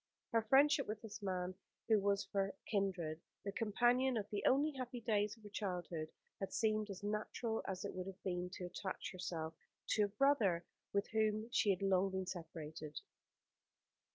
Her 0.31 0.41
friendship 0.41 0.87
with 0.87 0.99
this 1.03 1.21
man, 1.21 1.53
who 1.87 1.99
was 2.01 2.25
of 2.25 2.31
her 2.31 2.55
kindred, 2.71 3.21
the 3.45 3.51
companion 3.51 4.17
of 4.17 4.27
the 4.31 4.43
only 4.47 4.71
happy 4.71 4.99
days 4.99 5.37
of 5.37 5.43
her 5.43 5.49
childhood, 5.49 6.09
had 6.39 6.51
seemed 6.51 6.89
as 6.89 7.03
natural 7.03 7.61
as 7.67 7.85
it 7.85 7.93
would 7.93 8.07
have 8.07 8.23
been 8.23 8.49
to 8.53 8.65
attach 8.65 9.11
herself 9.11 9.53
to 9.89 10.05
a 10.05 10.07
brother 10.07 10.65
from 10.91 11.01
whom 11.11 11.49
she 11.51 11.69
had 11.69 11.83
long 11.83 12.09
been 12.09 12.25
separated. 12.25 12.99